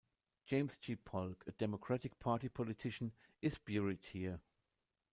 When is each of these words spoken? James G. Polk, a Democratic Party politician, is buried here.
James 0.47 0.77
G. 0.79 0.95
Polk, 0.95 1.43
a 1.45 1.51
Democratic 1.51 2.17
Party 2.17 2.49
politician, 2.49 3.11
is 3.39 3.59
buried 3.59 4.03
here. 4.03 4.39